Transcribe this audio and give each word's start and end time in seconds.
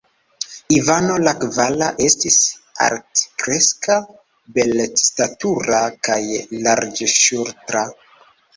Ivano 0.77 1.17
la 1.27 1.33
kvara 1.43 1.89
estis 2.05 2.37
altkreska, 2.87 3.99
belstatura 4.57 5.85
kaj 6.11 6.19
larĝŝultra. 6.67 7.89